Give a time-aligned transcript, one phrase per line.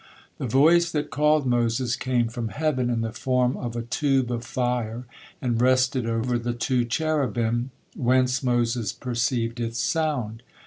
[0.39, 4.43] The voice that called Moses came from heaven in the form of a tube of
[4.43, 5.05] fire
[5.43, 10.41] and rested over the two Cherubim, whence Moses perceived its sound.